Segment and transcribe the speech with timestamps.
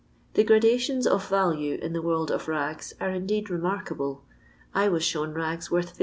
[0.33, 4.23] The gradationi of value in the world of rags are indeed remarkable.
[4.73, 5.99] I was shown rags worth 50